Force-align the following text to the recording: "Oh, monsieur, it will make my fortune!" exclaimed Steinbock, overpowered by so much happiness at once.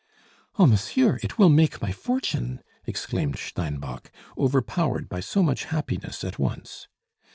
"Oh, 0.57 0.65
monsieur, 0.65 1.19
it 1.21 1.37
will 1.37 1.49
make 1.49 1.79
my 1.79 1.91
fortune!" 1.91 2.63
exclaimed 2.87 3.35
Steinbock, 3.37 4.09
overpowered 4.35 5.07
by 5.07 5.19
so 5.19 5.43
much 5.43 5.65
happiness 5.65 6.23
at 6.23 6.39
once. 6.39 6.87